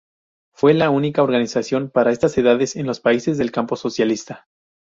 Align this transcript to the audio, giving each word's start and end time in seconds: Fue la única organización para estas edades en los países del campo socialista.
Fue 0.51 0.73
la 0.73 0.89
única 0.89 1.21
organización 1.21 1.91
para 1.91 2.11
estas 2.11 2.35
edades 2.39 2.75
en 2.75 2.87
los 2.87 2.99
países 2.99 3.37
del 3.37 3.51
campo 3.51 3.75
socialista. 3.75 4.47